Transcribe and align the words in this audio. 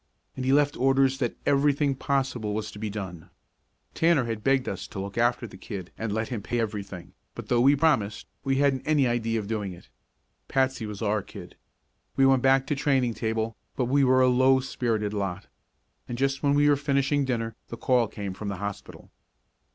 And 0.35 0.43
he 0.45 0.51
left 0.51 0.75
orders 0.77 1.19
that 1.19 1.37
everything 1.45 1.93
possible 1.93 2.55
was 2.55 2.71
to 2.71 2.79
be 2.79 2.89
done. 2.89 3.29
Tanner 3.93 4.25
had 4.25 4.43
begged 4.43 4.67
us 4.67 4.87
to 4.87 4.99
look 4.99 5.15
after 5.15 5.45
the 5.45 5.57
kid 5.57 5.91
and 5.95 6.11
let 6.11 6.29
him 6.29 6.41
pay 6.41 6.59
everything, 6.59 7.13
but 7.35 7.49
though 7.49 7.61
we 7.61 7.75
promised, 7.75 8.25
we 8.43 8.55
hadn't 8.55 8.81
any 8.87 9.05
idea 9.07 9.37
of 9.39 9.45
doing 9.45 9.73
it; 9.73 9.89
Patsy 10.47 10.87
was 10.87 11.03
our 11.03 11.21
kid. 11.21 11.55
We 12.15 12.25
went 12.25 12.41
back 12.41 12.65
to 12.65 12.75
training 12.75 13.13
table, 13.13 13.55
but 13.75 13.85
we 13.85 14.03
were 14.03 14.21
a 14.21 14.27
low 14.27 14.59
spirited 14.59 15.13
lot. 15.13 15.45
And 16.09 16.17
just 16.17 16.41
when 16.41 16.55
we 16.55 16.67
were 16.67 16.75
finishing 16.77 17.23
dinner 17.23 17.55
the 17.67 17.77
call 17.77 18.07
came 18.07 18.33
from 18.33 18.47
the 18.47 18.57
hospital. 18.57 19.11